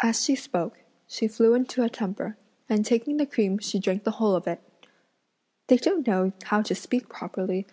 [0.00, 0.78] As she spoke,
[1.08, 2.36] she flew into a temper,
[2.68, 4.60] and taking the cream she drank the whole of it.
[5.66, 7.66] "They don't know how to speak properly!"